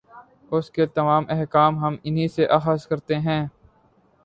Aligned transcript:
اُس 0.51 0.69
کے 0.71 0.85
تمام 0.87 1.23
احکام 1.29 1.77
ہم 1.79 1.95
اِنھی 2.03 2.27
سے 2.27 2.45
اخذ 2.57 2.87
کرتے 2.87 3.15
ہیں 3.19 3.41